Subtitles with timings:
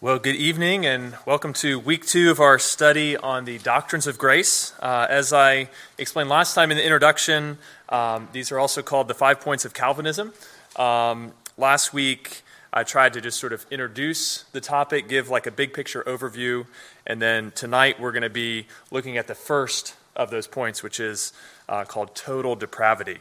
[0.00, 4.16] Well, good evening and welcome to week two of our study on the doctrines of
[4.16, 4.72] grace.
[4.78, 9.14] Uh, as I explained last time in the introduction, um, these are also called the
[9.14, 10.32] five points of Calvinism.
[10.76, 12.42] Um, last week,
[12.72, 16.66] I tried to just sort of introduce the topic, give like a big picture overview,
[17.04, 21.00] and then tonight we're going to be looking at the first of those points, which
[21.00, 21.32] is
[21.68, 23.18] uh, called total depravity.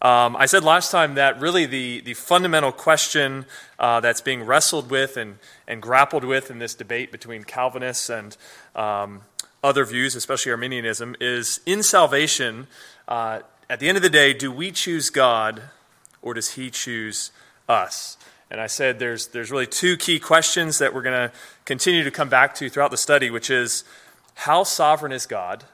[0.00, 3.44] Um, I said last time that really the, the fundamental question
[3.78, 5.38] uh, that's being wrestled with and,
[5.68, 8.36] and grappled with in this debate between Calvinists and
[8.74, 9.20] um,
[9.62, 12.66] other views, especially Arminianism, is in salvation,
[13.06, 15.62] uh, at the end of the day, do we choose God
[16.22, 17.30] or does He choose
[17.68, 18.16] us?
[18.50, 21.34] And I said there's, there's really two key questions that we're going to
[21.66, 23.84] continue to come back to throughout the study, which is
[24.34, 25.64] how sovereign is God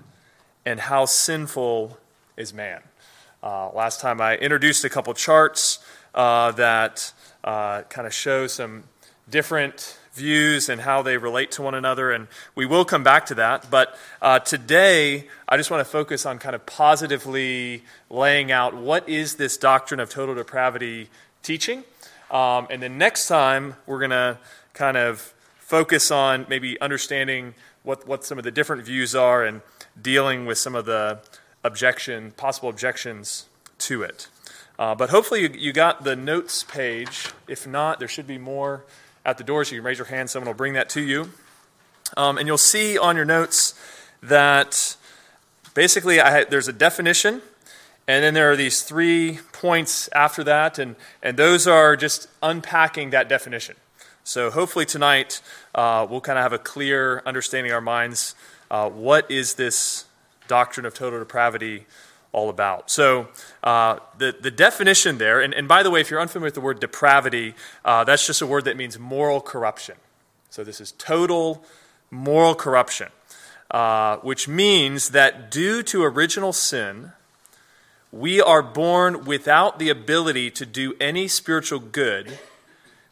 [0.67, 1.99] and how sinful
[2.37, 2.81] is man?
[3.43, 8.85] Uh, last time I introduced a couple charts uh, that uh, kind of show some
[9.29, 13.35] different views and how they relate to one another, and we will come back to
[13.35, 13.71] that.
[13.71, 19.09] But uh, today, I just want to focus on kind of positively laying out what
[19.09, 21.11] is this doctrine of total depravity
[21.43, 21.85] teaching.
[22.31, 24.39] Um, and then next time, we're going to
[24.73, 29.61] kind of focus on maybe understanding what, what some of the different views are and
[30.01, 31.21] dealing with some of the
[31.63, 33.47] objection, possible objections
[33.79, 34.29] to it.
[34.79, 37.31] Uh, but hopefully you, you, got the notes page.
[37.47, 38.85] If not, there should be more
[39.25, 40.31] at the door, so you can raise your hand.
[40.31, 41.31] Someone will bring that to you.
[42.17, 43.75] Um, and you'll see on your notes
[44.23, 44.97] that
[45.75, 47.41] basically I, there's a definition,
[48.07, 53.11] and then there are these three points after that, and, and those are just unpacking
[53.11, 53.77] that definition.
[54.25, 55.41] So hopefully tonight
[55.75, 58.35] uh, we'll kind of have a clear understanding in our minds
[58.71, 60.05] uh, what is this
[60.49, 61.87] doctrine of total depravity
[62.35, 62.91] all about.
[62.91, 63.29] So,
[63.63, 66.61] uh, the, the definition there, and, and by the way, if you're unfamiliar with the
[66.61, 67.55] word depravity,
[67.85, 69.95] uh, that's just a word that means moral corruption.
[70.51, 71.65] So, this is total
[72.11, 73.09] moral corruption,
[73.71, 77.13] uh, which means that due to original sin,
[78.11, 82.39] we are born without the ability to do any spiritual good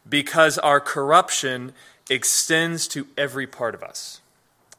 [0.07, 1.73] because our corruption
[2.09, 4.19] extends to every part of us.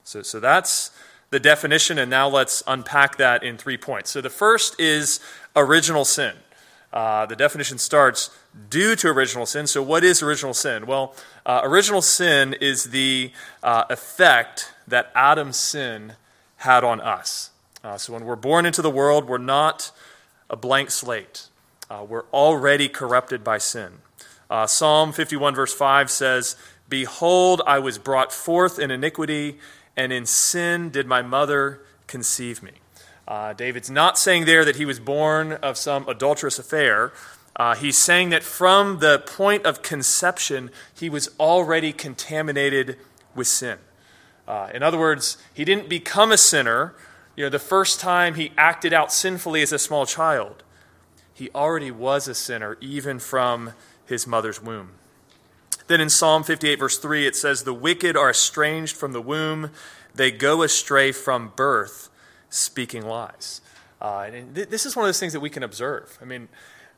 [0.05, 0.91] So, so that's
[1.31, 4.11] the definition, and now let's unpack that in three points.
[4.11, 5.19] So the first is
[5.57, 6.35] original sin.
[6.93, 8.31] Uh, the definition starts
[8.71, 9.67] due to original sin.
[9.67, 10.87] So, what is original sin?
[10.87, 13.33] Well, uh, original sin is the
[13.65, 16.13] uh, effect that Adam's sin
[16.59, 17.51] had on us.
[17.83, 19.91] Uh, so, when we're born into the world, we're not
[20.49, 21.49] a blank slate,
[21.91, 23.95] uh, we're already corrupted by sin.
[24.49, 26.55] Uh, Psalm 51, verse 5 says,
[26.89, 29.59] Behold, I was brought forth in iniquity
[29.97, 32.73] and in sin did my mother conceive me.
[33.27, 37.13] Uh, David's not saying there that he was born of some adulterous affair.
[37.57, 42.99] Uh, he's saying that from the point of conception, he was already contaminated
[43.35, 43.79] with sin.
[44.47, 46.95] Uh, in other words, he didn't become a sinner
[47.37, 50.63] you know, the first time he acted out sinfully as a small child.
[51.33, 53.73] He already was a sinner, even from
[54.07, 54.93] his mother's womb.
[55.87, 59.71] Then in Psalm 58, verse 3, it says, The wicked are estranged from the womb,
[60.15, 62.09] they go astray from birth,
[62.49, 63.61] speaking lies.
[64.01, 66.19] Uh, and th- this is one of those things that we can observe.
[66.23, 66.49] I mean,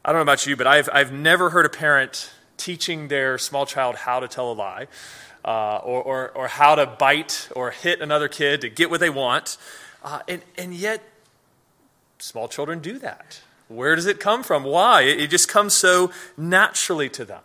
[0.05, 3.67] I don't know about you, but I've, I've never heard a parent teaching their small
[3.67, 4.87] child how to tell a lie
[5.45, 9.11] uh, or, or, or, how to bite or hit another kid to get what they
[9.11, 9.57] want.
[10.03, 11.03] Uh, and, and yet,
[12.19, 13.41] small children do that.
[13.69, 14.65] Where does it come from?
[14.65, 15.03] Why?
[15.03, 17.43] It, it just comes so naturally to them.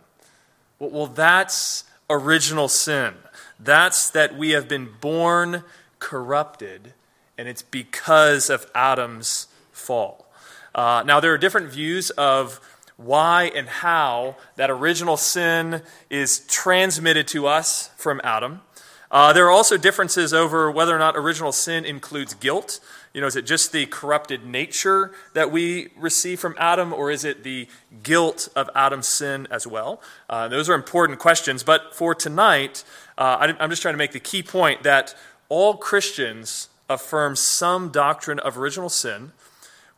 [0.90, 3.14] Well, that's original sin.
[3.60, 5.62] That's that we have been born
[6.00, 6.94] corrupted,
[7.38, 10.26] and it's because of Adam's fall.
[10.74, 12.60] Uh, now, there are different views of
[12.96, 18.62] why and how that original sin is transmitted to us from Adam.
[19.08, 22.80] Uh, there are also differences over whether or not original sin includes guilt.
[23.12, 27.24] You know, is it just the corrupted nature that we receive from Adam, or is
[27.24, 27.68] it the
[28.02, 30.00] guilt of Adam's sin as well?
[30.30, 31.62] Uh, those are important questions.
[31.62, 32.84] But for tonight,
[33.18, 35.14] uh, I'm just trying to make the key point that
[35.50, 39.32] all Christians affirm some doctrine of original sin,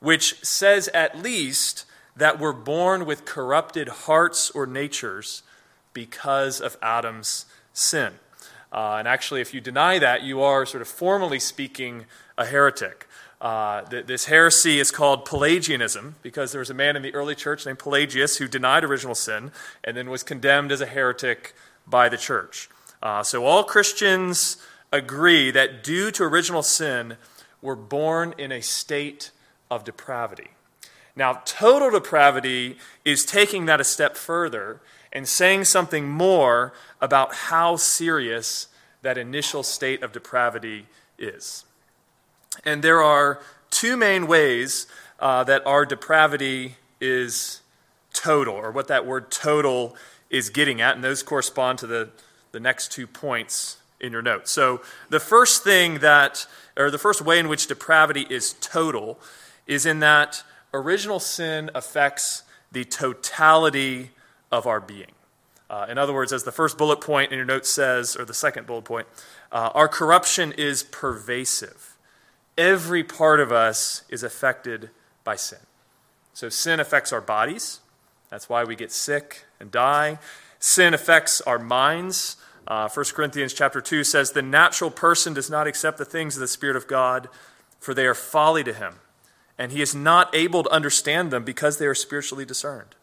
[0.01, 5.43] which says at least that we're born with corrupted hearts or natures
[5.93, 8.15] because of Adam's sin.
[8.73, 13.09] Uh, and actually, if you deny that, you are sort of formally speaking a heretic.
[13.41, 17.35] Uh, th- this heresy is called Pelagianism because there was a man in the early
[17.35, 19.53] church named Pelagius who denied original sin
[19.83, 21.55] and then was condemned as a heretic
[21.87, 22.69] by the church.
[23.03, 24.57] Uh, so all Christians
[24.93, 27.17] agree that due to original sin,
[27.61, 29.31] we're born in a state
[29.71, 30.51] of depravity.
[31.17, 34.81] Now, total depravity is taking that a step further
[35.13, 38.69] and saying something more about how serious
[39.03, 40.87] that initial state of depravity
[41.19, 41.65] is.
[42.65, 43.41] And there are
[43.71, 44.87] two main ways
[45.19, 47.61] uh, that our depravity is
[48.13, 49.97] total, or what that word total
[50.31, 52.11] is getting at, and those correspond to the,
[52.53, 54.51] the next two points in your notes.
[54.51, 56.47] So, the first thing that,
[56.77, 59.19] or the first way in which depravity is total,
[59.67, 60.43] is in that
[60.73, 62.43] original sin affects
[62.73, 64.11] the totality
[64.51, 65.13] of our being.
[65.71, 68.35] Uh, in other words, as the first bullet point in your note says, or the
[68.35, 69.07] second bullet point,
[69.51, 71.94] uh, our corruption is pervasive.
[72.57, 74.91] Every part of us is affected
[75.25, 75.59] by sin.
[76.35, 77.81] So sin affects our bodies.
[78.31, 80.19] That's why we get sick and die.
[80.59, 82.37] Sin affects our minds.
[82.67, 86.41] Uh, 1 Corinthians chapter 2 says, The natural person does not accept the things of
[86.41, 87.29] the Spirit of God,
[87.79, 88.95] for they are folly to him,
[89.59, 92.95] and he is not able to understand them because they are spiritually discerned.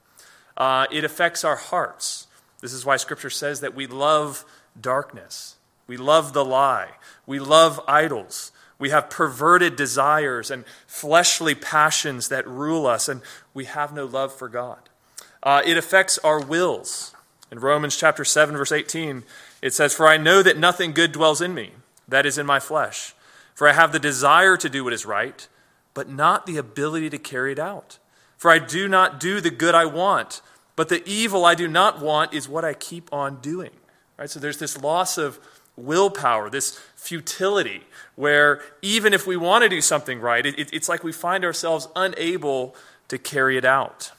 [0.57, 2.27] Uh, it affects our hearts.
[2.61, 4.43] This is why Scripture says that we love
[4.79, 5.55] darkness,
[5.87, 6.89] we love the lie,
[7.25, 8.51] we love idols.
[8.81, 13.21] We have perverted desires and fleshly passions that rule us, and
[13.53, 14.89] we have no love for God.
[15.43, 17.15] Uh, it affects our wills.
[17.51, 19.21] In Romans chapter 7, verse 18,
[19.61, 21.73] it says, For I know that nothing good dwells in me,
[22.07, 23.13] that is in my flesh.
[23.53, 25.47] For I have the desire to do what is right,
[25.93, 27.99] but not the ability to carry it out.
[28.35, 30.41] For I do not do the good I want,
[30.75, 33.69] but the evil I do not want is what I keep on doing.
[34.17, 34.27] Right?
[34.27, 35.39] So there's this loss of
[35.75, 37.81] willpower, this futility,
[38.15, 41.87] where even if we want to do something right, it, it's like we find ourselves
[41.95, 42.75] unable
[43.07, 44.11] to carry it out.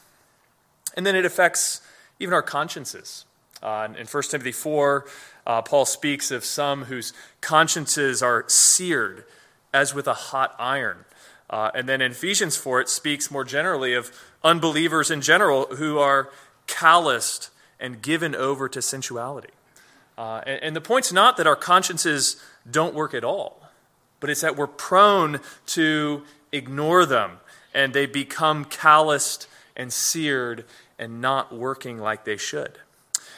[0.97, 1.81] And then it affects
[2.19, 3.25] even our consciences.
[3.63, 5.07] Uh, in 1 Timothy 4,
[5.47, 9.27] uh, Paul speaks of some whose consciences are seared
[9.73, 11.05] as with a hot iron.
[11.49, 14.11] Uh, and then in Ephesians 4, it speaks more generally of
[14.43, 16.31] unbelievers in general who are
[16.67, 19.51] calloused and given over to sensuality.
[20.17, 22.37] Uh, and, and the point's not that our consciences
[22.71, 23.63] don't work at all,
[24.21, 26.23] but it's that we're prone to
[26.53, 27.39] ignore them
[27.75, 30.65] and they become calloused and seared
[30.99, 32.79] and not working like they should.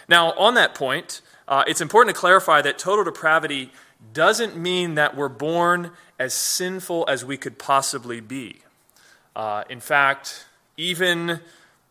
[0.09, 3.70] Now, on that point, uh, it's important to clarify that total depravity
[4.12, 8.61] doesn't mean that we're born as sinful as we could possibly be.
[9.35, 10.47] Uh, in fact,
[10.77, 11.41] even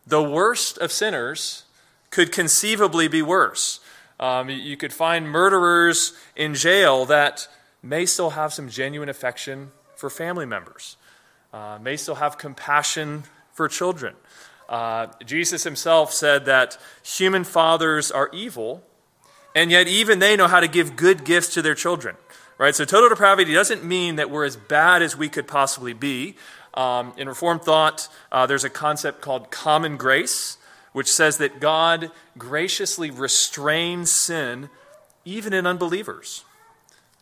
[0.06, 1.64] the worst of sinners
[2.10, 3.80] could conceivably be worse.
[4.20, 7.48] Um, you could find murderers in jail that
[7.82, 10.96] may still have some genuine affection for family members,
[11.52, 14.14] uh, may still have compassion for children.
[14.68, 18.82] Uh, Jesus himself said that human fathers are evil,
[19.54, 22.16] and yet even they know how to give good gifts to their children.
[22.56, 22.74] Right?
[22.74, 26.36] So total depravity doesn't mean that we're as bad as we could possibly be.
[26.74, 30.56] Um, in Reformed thought, uh, there's a concept called common grace,
[30.94, 34.70] which says that God graciously restrains sin
[35.26, 36.44] even in unbelievers.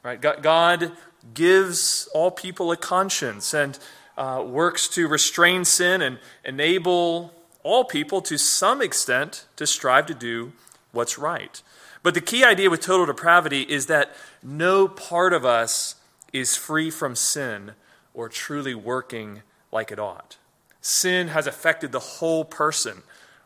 [0.04, 0.20] Right?
[0.20, 0.92] God
[1.34, 3.78] gives all people a conscience and
[4.16, 7.32] uh, works to restrain sin and enable
[7.62, 10.52] all people to some extent to strive to do
[10.90, 11.62] what's right.
[12.02, 15.94] But the key idea with total depravity is that no part of us
[16.32, 17.72] is free from sin
[18.12, 20.36] or truly working like it ought.
[20.82, 23.02] Sin has affected the whole person,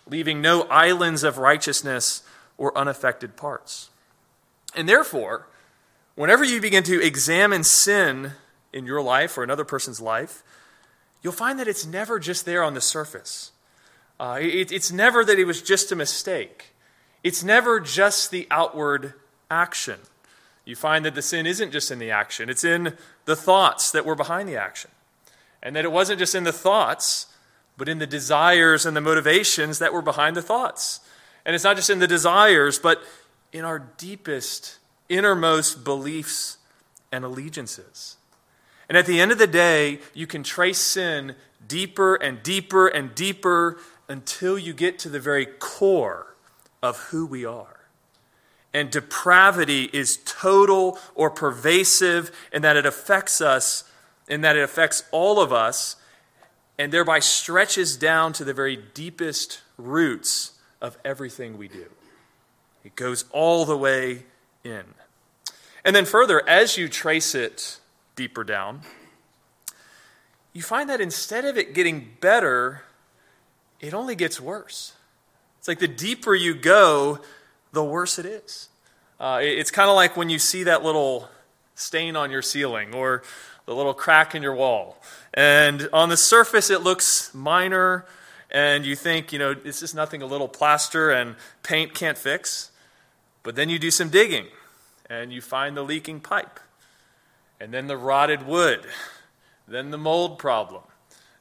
[0.09, 2.23] leaving no islands of righteousness
[2.59, 3.91] or unaffected parts.
[4.75, 5.47] And therefore,
[6.15, 8.33] whenever you begin to examine sin
[8.73, 10.43] in your life or another person's life,
[11.23, 13.53] you'll find that it's never just there on the surface.
[14.19, 16.75] Uh, it, it's never that it was just a mistake.
[17.23, 19.15] It's never just the outward
[19.51, 19.99] action.
[20.65, 24.05] You find that the sin isn't just in the action, it's in the thoughts that
[24.05, 24.91] were behind the action.
[25.63, 27.27] And that it wasn't just in the thoughts,
[27.77, 31.01] but in the desires and the motivations that were behind the thoughts.
[31.45, 33.03] And it's not just in the desires, but
[33.53, 34.79] in our deepest,
[35.09, 36.59] innermost beliefs
[37.13, 38.17] and allegiances.
[38.89, 41.35] And at the end of the day, you can trace sin
[41.67, 43.79] deeper and deeper and deeper
[44.09, 46.37] until you get to the very core
[46.83, 47.81] of who we are.
[48.73, 53.91] And depravity is total or pervasive in that it affects us,
[54.29, 55.97] in that it affects all of us,
[56.79, 61.87] and thereby stretches down to the very deepest roots of everything we do.
[62.85, 64.25] It goes all the way
[64.63, 64.85] in.
[65.85, 67.79] And then further, as you trace it
[68.15, 68.83] deeper down,
[70.53, 72.83] you find that instead of it getting better,
[73.81, 74.95] it only gets worse.
[75.59, 77.21] It's like the deeper you go,
[77.73, 78.69] the worse it is.
[79.19, 81.29] Uh, it's kind of like when you see that little
[81.75, 83.23] stain on your ceiling or
[83.67, 84.97] the little crack in your wall.
[85.35, 88.07] And on the surface, it looks minor
[88.51, 92.71] and you think, you know, it's just nothing a little plaster and paint can't fix.
[93.43, 94.47] But then you do some digging
[95.09, 96.59] and you find the leaking pipe,
[97.61, 98.81] and then the rotted wood,
[99.69, 100.83] then the mold problem,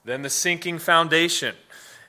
[0.04, 1.56] then the sinking foundation.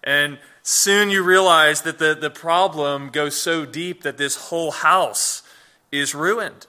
[0.05, 5.43] And soon you realize that the, the problem goes so deep that this whole house
[5.91, 6.67] is ruined.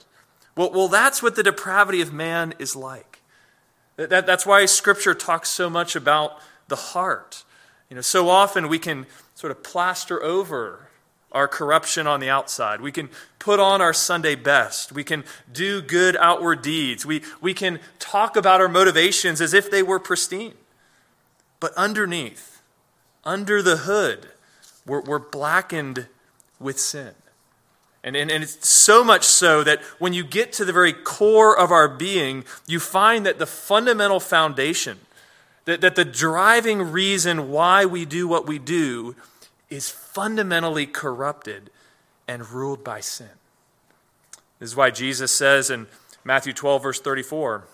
[0.56, 3.17] Well, well, that's what the depravity of man is like.
[3.98, 7.44] That, that, that's why Scripture talks so much about the heart.
[7.90, 10.88] You know, so often we can sort of plaster over
[11.32, 12.80] our corruption on the outside.
[12.82, 14.92] We can put on our Sunday best.
[14.92, 17.06] We can do good outward deeds.
[17.06, 20.54] We, we can talk about our motivations as if they were pristine.
[21.60, 22.62] But underneath,
[23.24, 24.30] under the hood,
[24.86, 26.08] we're, we're blackened
[26.60, 27.14] with sin.
[28.04, 31.58] And, and, and it's so much so that when you get to the very core
[31.58, 35.00] of our being, you find that the fundamental foundation,
[35.66, 39.16] that, that the driving reason why we do what we do,
[39.70, 41.70] is fundamentally corrupted
[42.28, 43.30] and ruled by sin.
[44.60, 45.88] This is why Jesus says in
[46.24, 47.66] Matthew 12, verse 34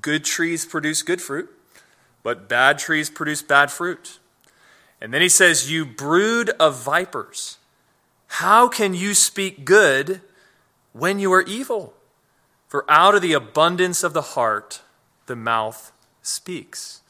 [0.00, 1.48] good trees produce good fruit,
[2.22, 4.18] but bad trees produce bad fruit.
[5.00, 7.58] And then he says, You brood of vipers.
[8.28, 10.20] How can you speak good
[10.92, 11.94] when you are evil?
[12.68, 14.82] For out of the abundance of the heart,
[15.26, 15.92] the mouth
[16.22, 17.00] speaks.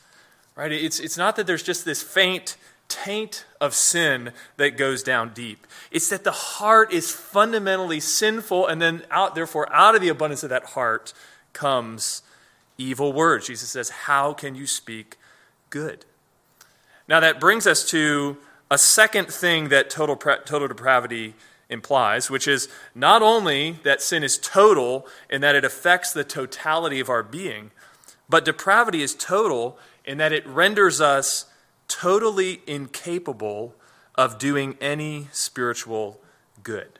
[0.54, 0.72] Right?
[0.72, 2.56] It's, it's not that there's just this faint
[2.88, 5.66] taint of sin that goes down deep.
[5.90, 10.42] It's that the heart is fundamentally sinful, and then out, therefore, out of the abundance
[10.42, 11.12] of that heart
[11.52, 12.22] comes
[12.78, 13.46] evil words.
[13.46, 15.16] Jesus says, How can you speak
[15.70, 16.04] good?
[17.08, 18.36] Now, that brings us to
[18.70, 21.34] a second thing that total, total depravity
[21.68, 27.00] implies, which is not only that sin is total in that it affects the totality
[27.00, 27.70] of our being,
[28.28, 31.46] but depravity is total in that it renders us
[31.88, 33.74] totally incapable
[34.14, 36.20] of doing any spiritual
[36.62, 36.98] good.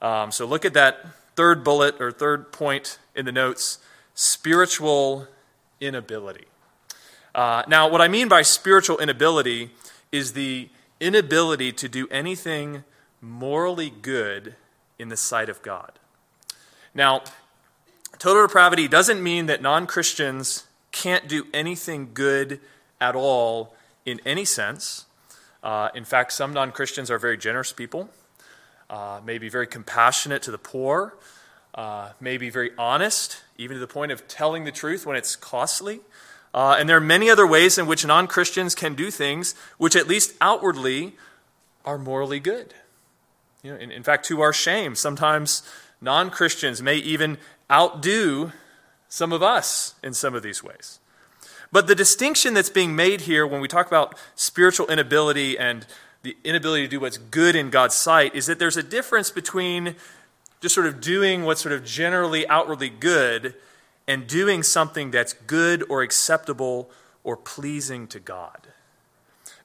[0.00, 3.78] Um, so look at that third bullet or third point in the notes
[4.14, 5.28] spiritual
[5.80, 6.46] inability.
[7.34, 9.70] Uh, now, what I mean by spiritual inability
[10.12, 10.68] is the
[11.00, 12.84] inability to do anything
[13.20, 14.54] morally good
[14.98, 15.92] in the sight of God.
[16.94, 17.22] Now,
[18.18, 22.60] total depravity doesn't mean that non Christians can't do anything good
[23.00, 23.74] at all
[24.04, 25.06] in any sense.
[25.62, 28.08] Uh, in fact, some non Christians are very generous people,
[28.90, 31.14] uh, maybe very compassionate to the poor,
[31.74, 36.00] uh, maybe very honest, even to the point of telling the truth when it's costly.
[36.54, 39.94] Uh, and there are many other ways in which non Christians can do things which,
[39.94, 41.14] at least outwardly,
[41.84, 42.74] are morally good.
[43.62, 45.62] You know, in, in fact, to our shame, sometimes
[46.00, 47.38] non Christians may even
[47.70, 48.52] outdo
[49.08, 51.00] some of us in some of these ways.
[51.70, 55.86] But the distinction that's being made here when we talk about spiritual inability and
[56.22, 59.96] the inability to do what's good in God's sight is that there's a difference between
[60.60, 63.54] just sort of doing what's sort of generally outwardly good
[64.08, 66.90] and doing something that's good or acceptable
[67.22, 68.66] or pleasing to God.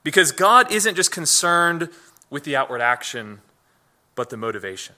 [0.04, 1.88] Because God isn't just concerned
[2.28, 3.40] with the outward action,
[4.14, 4.94] but the motivation.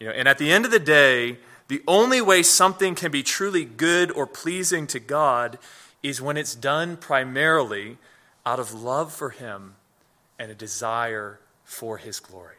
[0.00, 1.38] You know, and at the end of the day,
[1.68, 5.56] the only way something can be truly good or pleasing to God
[6.02, 7.98] is when it's done primarily
[8.44, 9.76] out of love for Him
[10.38, 12.56] and a desire for His glory.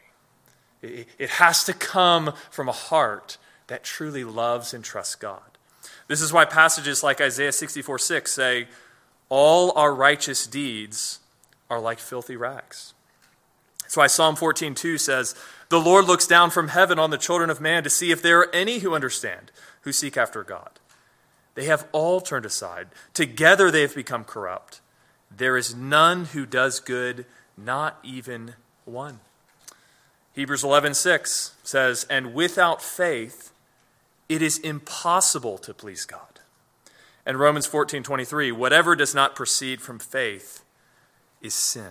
[0.80, 5.51] It has to come from a heart that truly loves and trusts God.
[6.12, 8.68] This is why passages like Isaiah 64 6 say,
[9.30, 11.20] All our righteous deeds
[11.70, 12.92] are like filthy rags.
[13.80, 15.34] That's why Psalm 14 2 says,
[15.70, 18.40] The Lord looks down from heaven on the children of man to see if there
[18.40, 19.52] are any who understand,
[19.84, 20.80] who seek after God.
[21.54, 22.88] They have all turned aside.
[23.14, 24.82] Together they have become corrupt.
[25.34, 27.24] There is none who does good,
[27.56, 29.20] not even one.
[30.34, 33.51] Hebrews 11:6 says, "And without faith
[34.32, 36.40] it is impossible to please God.
[37.26, 40.64] And Romans 14 23, whatever does not proceed from faith
[41.42, 41.90] is sin.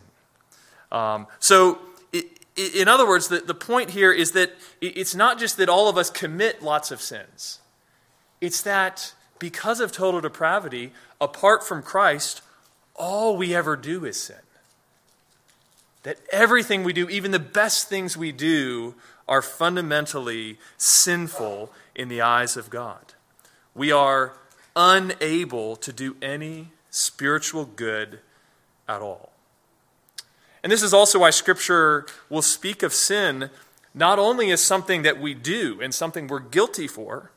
[0.91, 1.79] Um, so,
[2.11, 2.25] it,
[2.57, 5.97] in other words, the, the point here is that it's not just that all of
[5.97, 7.59] us commit lots of sins,
[8.41, 12.41] it's that because of total depravity, apart from Christ,
[12.95, 14.35] all we ever do is sin.
[16.03, 18.95] That everything we do, even the best things we do,
[19.31, 23.13] are fundamentally sinful in the eyes of God.
[23.73, 24.33] We are
[24.75, 28.19] unable to do any spiritual good
[28.89, 29.31] at all.
[30.61, 33.49] And this is also why Scripture will speak of sin
[33.93, 37.31] not only as something that we do and something we're guilty for,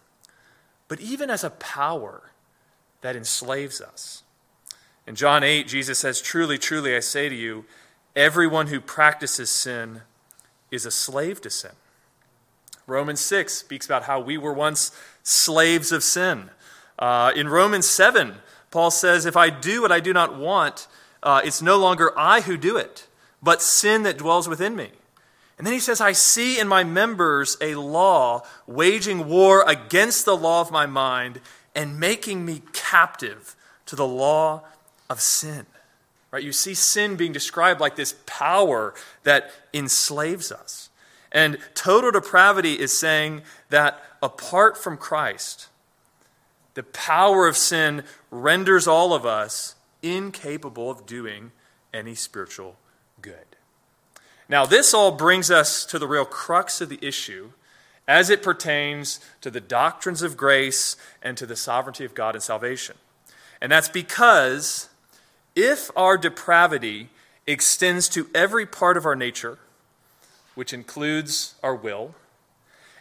[0.88, 2.32] but even as a power
[3.02, 4.24] that enslaves us.
[5.06, 7.66] In John 8, Jesus says, Truly, truly, I say to you,
[8.16, 10.00] everyone who practices sin
[10.72, 11.70] is a slave to sin.
[12.86, 14.90] Romans 6 speaks about how we were once
[15.22, 16.50] slaves of sin.
[16.98, 18.36] Uh, in Romans 7,
[18.70, 20.86] Paul says, If I do what I do not want,
[21.22, 23.06] uh, it's no longer I who do it,
[23.42, 24.90] but sin that dwells within me.
[25.56, 30.36] And then he says, I see in my members a law waging war against the
[30.36, 31.40] law of my mind
[31.74, 33.54] and making me captive
[33.86, 34.62] to the law
[35.08, 35.66] of sin.
[36.30, 36.42] Right?
[36.42, 40.90] You see sin being described like this power that enslaves us.
[41.34, 45.66] And total depravity is saying that apart from Christ,
[46.74, 51.50] the power of sin renders all of us incapable of doing
[51.92, 52.76] any spiritual
[53.20, 53.56] good.
[54.48, 57.50] Now, this all brings us to the real crux of the issue
[58.06, 62.42] as it pertains to the doctrines of grace and to the sovereignty of God and
[62.42, 62.96] salvation.
[63.60, 64.88] And that's because
[65.56, 67.08] if our depravity
[67.46, 69.58] extends to every part of our nature,
[70.54, 72.14] which includes our will,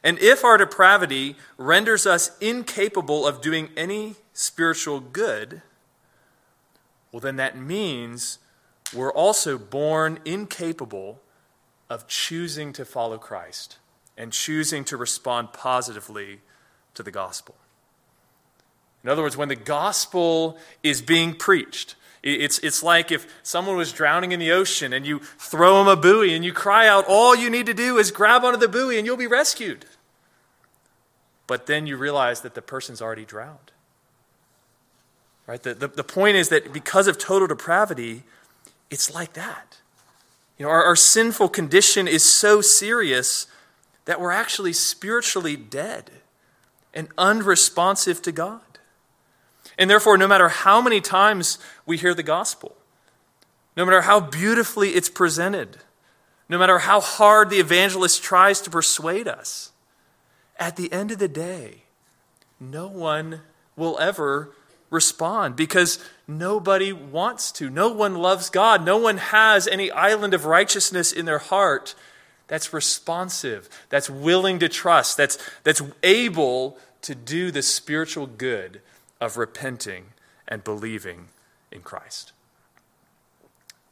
[0.03, 5.61] and if our depravity renders us incapable of doing any spiritual good,
[7.11, 8.39] well, then that means
[8.93, 11.21] we're also born incapable
[11.89, 13.77] of choosing to follow Christ
[14.17, 16.41] and choosing to respond positively
[16.95, 17.55] to the gospel.
[19.03, 23.91] In other words, when the gospel is being preached, it's, it's like if someone was
[23.91, 27.35] drowning in the ocean and you throw them a buoy and you cry out, all
[27.35, 29.85] you need to do is grab onto the buoy and you'll be rescued.
[31.47, 33.71] But then you realize that the person's already drowned.
[35.45, 35.61] Right?
[35.61, 38.23] The, the, the point is that because of total depravity,
[38.89, 39.79] it's like that.
[40.57, 43.47] You know, our, our sinful condition is so serious
[44.05, 46.11] that we're actually spiritually dead
[46.93, 48.61] and unresponsive to God.
[49.77, 52.75] And therefore, no matter how many times we hear the gospel,
[53.75, 55.77] no matter how beautifully it's presented,
[56.47, 59.71] no matter how hard the evangelist tries to persuade us,
[60.57, 61.83] at the end of the day,
[62.59, 63.41] no one
[63.75, 64.51] will ever
[64.89, 67.69] respond because nobody wants to.
[67.69, 68.85] No one loves God.
[68.85, 71.95] No one has any island of righteousness in their heart
[72.47, 78.81] that's responsive, that's willing to trust, that's, that's able to do the spiritual good
[79.23, 80.07] of repenting
[80.49, 81.29] and believing
[81.71, 82.33] in Christ.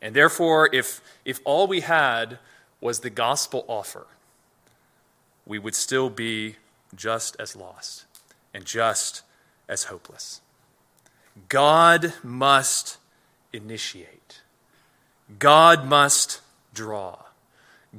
[0.02, 2.38] And therefore, if, if all we had
[2.82, 4.08] was the gospel offer,
[5.46, 6.58] we would still be
[6.94, 8.06] just as lost
[8.54, 9.22] and just
[9.70, 10.42] as hopeless.
[11.48, 12.98] God must
[13.54, 14.42] initiate,
[15.40, 16.42] God must
[16.74, 17.18] draw.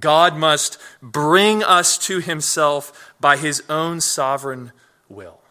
[0.00, 4.72] God must bring us to himself by his own sovereign
[5.06, 5.41] will.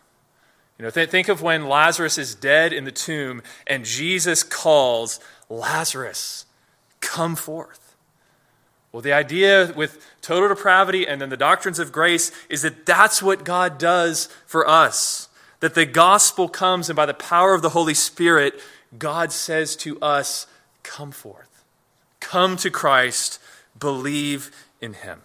[0.81, 5.19] You know, th- think of when Lazarus is dead in the tomb and Jesus calls,
[5.47, 6.47] Lazarus,
[7.01, 7.95] come forth.
[8.91, 13.21] Well, the idea with total depravity and then the doctrines of grace is that that's
[13.21, 17.69] what God does for us that the gospel comes, and by the power of the
[17.69, 18.59] Holy Spirit,
[18.97, 20.47] God says to us,
[20.81, 21.63] Come forth.
[22.19, 23.37] Come to Christ.
[23.77, 24.49] Believe
[24.81, 25.21] in him.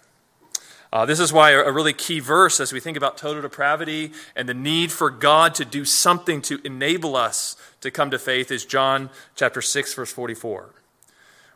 [0.92, 4.48] Uh, this is why a really key verse as we think about total depravity and
[4.48, 8.64] the need for God to do something to enable us to come to faith is
[8.64, 10.70] John chapter 6, verse 44,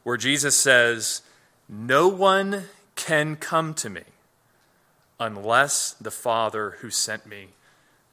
[0.02, 1.22] where Jesus says,
[1.68, 2.64] No one
[2.96, 4.02] can come to me
[5.18, 7.48] unless the Father who sent me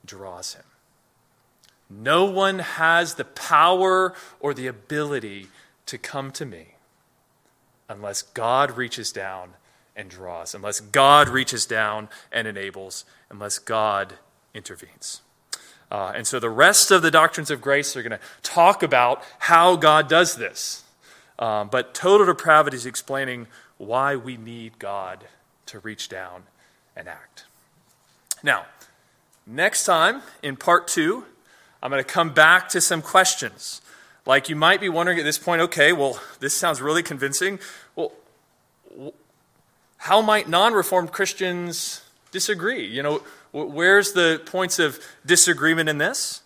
[0.06, 0.64] draws him.
[1.90, 5.48] No one has the power or the ability
[5.86, 6.76] to come to me
[7.90, 9.54] unless God reaches down
[9.98, 14.14] and draws, unless God reaches down and enables, unless God
[14.54, 15.22] intervenes.
[15.92, 19.24] Uh, and so the rest of the doctrines of grace are going to talk about
[19.40, 20.84] how God does this.
[21.40, 25.26] Um, but total depravity is explaining why we need God
[25.66, 26.44] to reach down
[26.96, 27.46] and act.
[28.42, 28.66] Now,
[29.50, 31.24] Next time, in part two,
[31.82, 33.82] I'm going to come back to some questions.
[34.26, 37.58] Like you might be wondering at this point, okay, well, this sounds really convincing.
[37.96, 38.12] Well,
[40.08, 42.88] how might non reformed Christians disagree?
[42.88, 46.44] You know, where's the points of disagreement in this?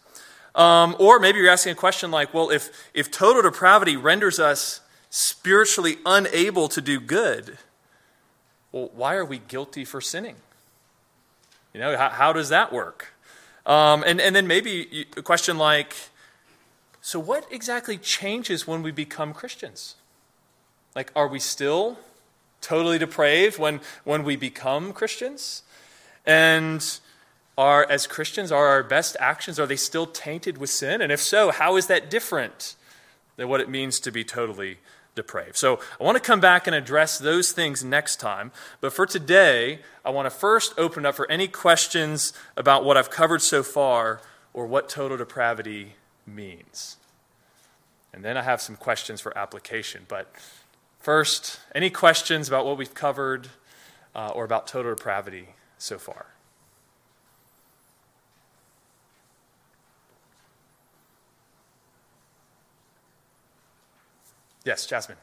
[0.56, 4.82] Um, or maybe you're asking a question like, well, if, if total depravity renders us
[5.12, 7.60] spiritually unable to do good,
[8.71, 10.38] well, why are we guilty for sinning?
[11.71, 13.13] You know, how, how does that work?
[13.67, 15.93] Um, and, and then maybe a question like,
[17.00, 19.97] so what exactly changes when we become Christians?
[20.95, 22.00] Like, are we still
[22.62, 25.63] totally depraved when, when we become Christians?
[26.26, 27.00] And
[27.58, 31.02] are, as Christians, are our best actions, are they still tainted with sin?
[31.02, 32.76] And if so, how is that different
[33.36, 34.78] than what it means to be totally
[35.15, 35.58] depraved.
[35.58, 38.52] So I want to come back and address those things next time.
[38.80, 43.10] But for today, I want to first open up for any questions about what I've
[43.10, 44.21] covered so far
[44.54, 45.95] or what total depravity
[46.26, 46.97] means.
[48.13, 50.06] And then I have some questions for application.
[50.08, 50.32] But
[51.01, 53.49] first, any questions about what we've covered
[54.15, 56.27] uh, or about total depravity so far?
[64.63, 65.17] Yes, Jasmine.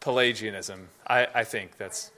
[0.00, 0.88] Pelagianism.
[1.06, 2.10] I, I think that's.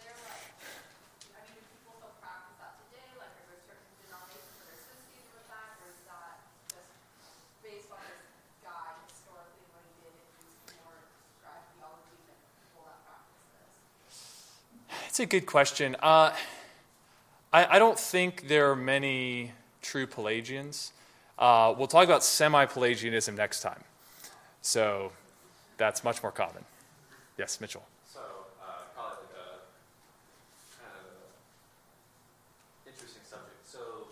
[15.13, 15.95] It's a good question.
[16.03, 16.33] Uh,
[17.53, 20.95] I, I, don't think there are many true Pelagians.
[21.39, 23.85] Uh, we'll talk about semi Pelagianism next time.
[24.63, 25.13] So
[25.77, 26.65] that's much more common.
[27.37, 27.85] Yes, Mitchell.
[28.11, 28.21] So,
[28.65, 29.61] uh, call like a
[30.81, 31.29] kind of
[32.89, 33.69] interesting subject.
[33.69, 34.09] So,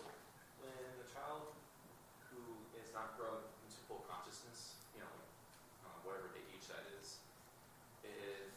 [0.61, 1.49] when a child
[2.29, 2.37] who
[2.77, 5.09] is not grown into full consciousness, you know,
[5.81, 7.17] uh, whatever age that is,
[8.05, 8.53] if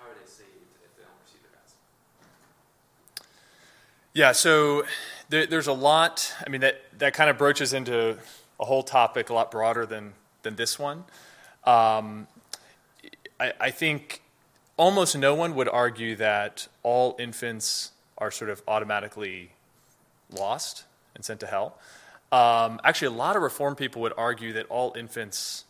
[0.00, 0.48] how are saved
[0.84, 3.26] if they don't receive the gospel?
[4.12, 4.84] Yeah, so
[5.28, 6.34] there, there's a lot.
[6.46, 8.18] I mean, that, that kind of broaches into
[8.58, 11.04] a whole topic a lot broader than, than this one.
[11.64, 12.26] Um,
[13.38, 14.22] I, I think
[14.76, 19.52] almost no one would argue that all infants are sort of automatically
[20.30, 21.78] lost and sent to hell.
[22.32, 25.64] Um, actually, a lot of Reformed people would argue that all infants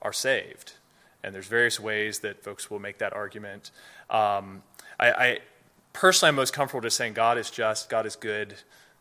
[0.00, 0.74] are saved.
[1.24, 3.70] And there's various ways that folks will make that argument.
[4.10, 4.62] Um,
[4.98, 5.38] I, I,
[5.92, 8.54] personally, I'm most comfortable just saying God is just, God is good,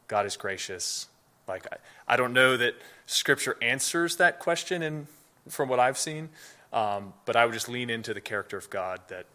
[0.07, 1.07] God is gracious.
[1.47, 1.77] Like, I,
[2.13, 2.75] I don't know that
[3.07, 5.07] Scripture answers that question in,
[5.49, 6.29] from what I've seen,
[6.71, 9.25] um, but I would just lean into the character of God that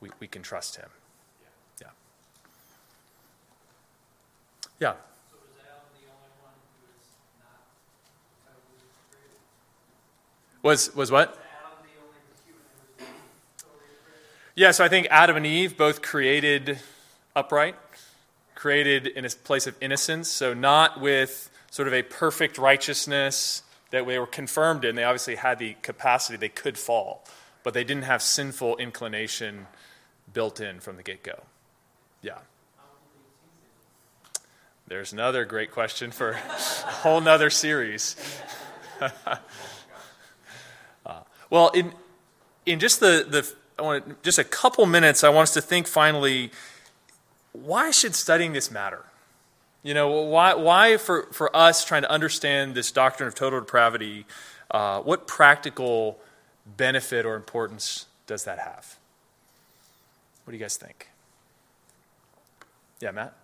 [0.00, 0.88] we, we can trust Him.
[1.80, 1.88] Yeah.
[4.80, 4.92] Yeah.
[5.30, 7.06] So is Adam the only one who is
[7.38, 7.62] not
[8.44, 9.38] totally created?
[10.62, 11.40] Was, was what?
[14.58, 16.78] Yeah, so I think Adam and Eve both created
[17.34, 17.74] upright,
[18.54, 24.06] created in a place of innocence, so not with sort of a perfect righteousness that
[24.06, 24.96] they were confirmed in.
[24.96, 27.22] They obviously had the capacity, they could fall,
[27.64, 29.66] but they didn't have sinful inclination
[30.32, 31.42] built in from the get go.
[32.22, 32.38] Yeah.
[34.88, 38.16] There's another great question for a whole nother series.
[41.04, 41.92] uh, well, in,
[42.64, 45.86] in just the, the I want just a couple minutes, I want us to think
[45.86, 46.50] finally
[47.64, 49.04] why should studying this matter?
[49.82, 54.26] You know, why, why for, for us trying to understand this doctrine of total depravity,
[54.70, 56.18] uh, what practical
[56.76, 58.96] benefit or importance does that have?
[60.44, 61.08] What do you guys think?
[63.00, 63.34] Yeah, Matt?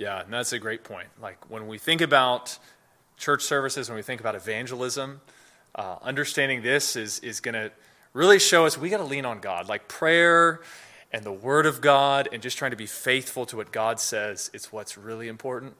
[0.00, 1.08] Yeah, and that's a great point.
[1.20, 2.58] Like when we think about
[3.18, 5.20] church services, when we think about evangelism,
[5.74, 7.70] uh, understanding this is, is going to
[8.14, 9.68] really show us we got to lean on God.
[9.68, 10.62] Like prayer
[11.12, 14.50] and the Word of God and just trying to be faithful to what God says,
[14.54, 15.74] it's what's really important.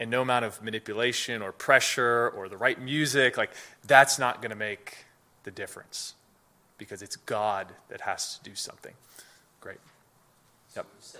[0.00, 3.52] And no amount of manipulation or pressure or the right music, like
[3.86, 5.04] that's not going to make
[5.44, 6.14] the difference
[6.76, 8.94] because it's God that has to do something.
[9.60, 9.78] Great.
[10.74, 10.86] Yep.
[10.98, 11.18] So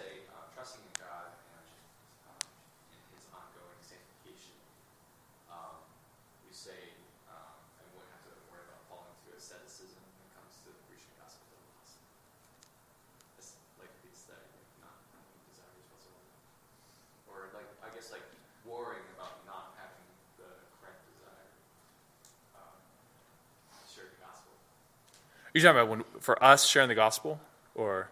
[25.54, 27.38] You're talking about when, for us sharing the gospel,
[27.76, 28.08] or?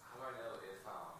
[0.00, 1.12] How do I know if um,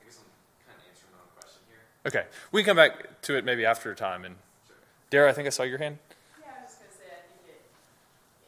[0.00, 0.32] I guess I'm
[0.64, 1.84] kind of answering my own question here.
[2.06, 4.24] Okay, we can come back to it maybe after a time.
[4.24, 4.76] And sure.
[5.10, 5.98] Dara, I think I saw your hand.
[6.40, 7.68] Yeah, I was going to say I think it,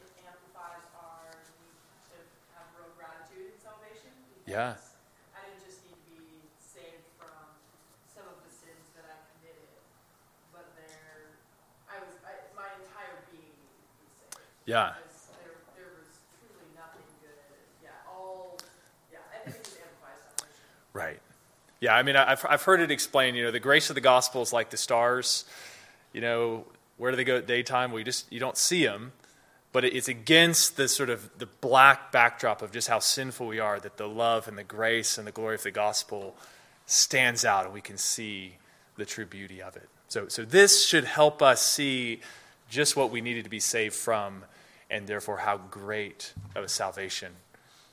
[0.01, 1.29] it amplifies our
[1.61, 1.77] need
[2.09, 2.25] to
[2.57, 4.17] have real gratitude in salvation.
[14.69, 14.75] Yeah.
[14.75, 14.93] Yeah.
[15.41, 17.31] There, there was truly nothing good,
[17.83, 18.59] yeah, all,
[19.11, 20.61] yeah, I think it just amplifies salvation.
[20.93, 21.21] Right.
[21.81, 24.43] Yeah, I mean, I've, I've heard it explained, you know, the grace of the gospel
[24.43, 25.47] is like the stars.
[26.13, 26.67] You know,
[26.99, 27.93] where do they go at daytime?
[27.93, 29.13] Well, you just, you don't see them.
[29.73, 33.81] But it's against the sort of the black backdrop of just how sinful we are
[33.81, 36.37] that the love and the grace and the glory of the gospel
[36.85, 38.57] stands out and we can see
[38.97, 39.89] the true beauty of it.
[40.09, 42.21] So, so this should help us see
[42.69, 44.45] just what we needed to be saved from
[44.91, 47.33] and therefore how great of a salvation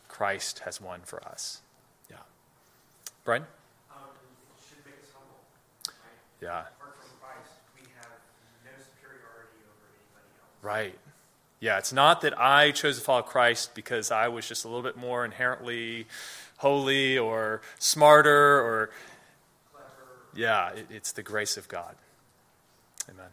[0.08, 1.62] Christ has won for us.
[2.10, 2.18] Yeah.
[3.24, 3.44] Brian?
[3.92, 3.98] Um,
[4.58, 5.40] it should make us humble.
[5.88, 5.96] Right?
[6.42, 6.64] Yeah.
[6.80, 7.52] Christ,
[8.64, 10.64] no superiority over anybody else.
[10.64, 10.98] Right.
[11.60, 14.84] Yeah, it's not that I chose to follow Christ because I was just a little
[14.84, 16.06] bit more inherently
[16.58, 18.92] holy or smarter or,
[19.72, 19.88] Clever.
[20.36, 21.96] yeah, it, it's the grace of God.
[23.10, 23.32] Amen.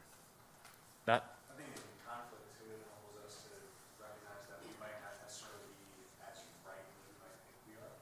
[1.06, 1.24] Matt?
[1.50, 3.54] I think in conflict too, it enables us to
[4.00, 7.94] recognize that we might not necessarily be as right as we might think we are.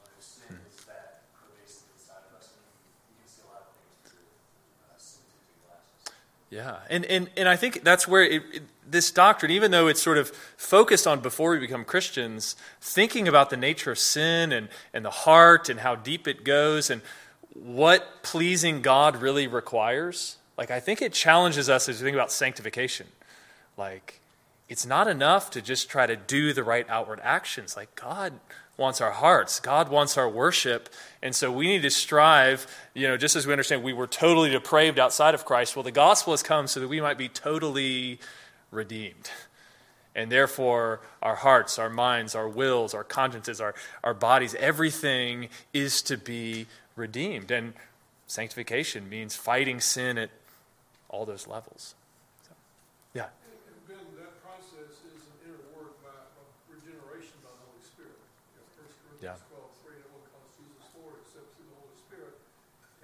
[0.00, 2.64] Uh, if sin is that pervasive inside of us, and
[3.12, 4.26] we can see a lot of things through
[4.90, 6.16] uh, sin-tinted glasses.
[6.50, 10.00] Yeah, and, and, and I think that's where it, it, this doctrine, even though it's
[10.00, 14.68] sort of focused on before we become Christians, thinking about the nature of sin and,
[14.94, 17.02] and the heart and how deep it goes and
[17.54, 22.32] what pleasing God really requires, like I think it challenges us as we think about
[22.32, 23.06] sanctification.
[23.76, 24.20] Like,
[24.68, 27.76] it's not enough to just try to do the right outward actions.
[27.76, 28.34] Like, God
[28.78, 30.88] wants our hearts, God wants our worship.
[31.20, 34.48] And so we need to strive, you know, just as we understand we were totally
[34.50, 35.76] depraved outside of Christ.
[35.76, 38.20] Well, the gospel has come so that we might be totally
[38.70, 39.30] redeemed.
[40.14, 46.00] And therefore, our hearts, our minds, our wills, our consciences, our, our bodies, everything is
[46.02, 47.50] to be redeemed.
[47.50, 47.74] And
[48.26, 50.30] sanctification means fighting sin at
[51.08, 51.94] all those levels.
[52.46, 52.52] So,
[53.14, 53.30] yeah.
[53.30, 58.18] And Ben, that process is an inner work by, of regeneration by the Holy Spirit.
[58.52, 59.38] You know, First Yeah.
[59.38, 62.34] Corinthians twelve, three, no one calls Jesus Lord except through the Holy Spirit.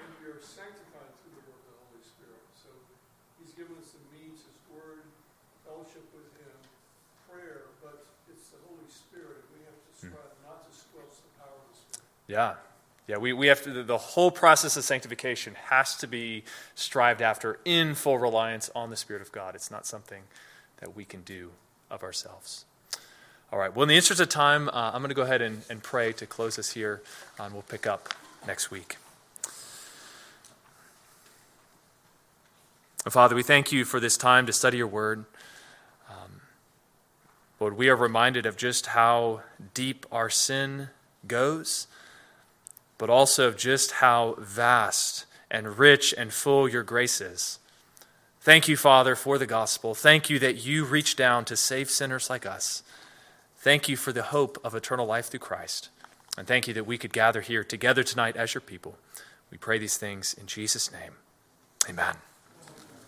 [0.02, 2.42] And we are sanctified through the work of the Holy Spirit.
[2.58, 2.74] So
[3.38, 5.08] he's given us the means, his word,
[5.62, 6.52] fellowship with him,
[7.24, 10.12] prayer, but it's the Holy Spirit, and we have to Hmm.
[10.12, 12.13] strive not to squelch the power of the Spirit.
[12.26, 12.54] Yeah.
[13.06, 17.58] Yeah, we, we have to, the whole process of sanctification has to be strived after
[17.64, 19.54] in full reliance on the Spirit of God.
[19.54, 20.22] It's not something
[20.78, 21.50] that we can do
[21.90, 22.64] of ourselves.
[23.52, 25.62] All right, well, in the interest of time, uh, I'm going to go ahead and,
[25.68, 27.02] and pray to close us here,
[27.38, 28.14] and we'll pick up
[28.46, 28.96] next week.
[33.10, 35.26] Father, we thank you for this time to study your word.
[36.08, 36.40] Um,
[37.60, 39.42] Lord, we are reminded of just how
[39.74, 40.88] deep our sin
[41.28, 41.86] goes
[42.98, 47.58] but also just how vast and rich and full your grace is.
[48.40, 49.94] Thank you, Father, for the gospel.
[49.94, 52.82] Thank you that you reach down to save sinners like us.
[53.56, 55.88] Thank you for the hope of eternal life through Christ.
[56.36, 58.98] And thank you that we could gather here together tonight as your people.
[59.50, 61.12] We pray these things in Jesus' name.
[61.88, 62.16] Amen.